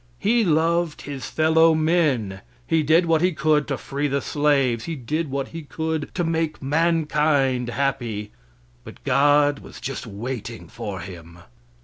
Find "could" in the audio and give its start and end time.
3.33-3.67, 5.61-6.09